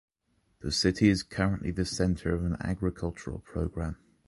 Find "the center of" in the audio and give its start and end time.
1.69-2.43